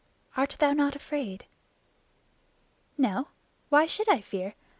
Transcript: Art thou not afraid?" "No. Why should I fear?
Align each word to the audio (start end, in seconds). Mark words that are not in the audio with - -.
Art 0.35 0.55
thou 0.59 0.73
not 0.73 0.95
afraid?" 0.95 1.45
"No. 2.97 3.27
Why 3.69 3.85
should 3.85 4.09
I 4.09 4.19
fear? 4.19 4.55